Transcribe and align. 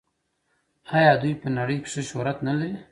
آیا 0.97 1.13
دوی 1.21 1.33
په 1.41 1.47
نړۍ 1.57 1.77
کې 1.83 1.89
ښه 1.93 2.01
شهرت 2.09 2.37
نلري؟ 2.47 2.71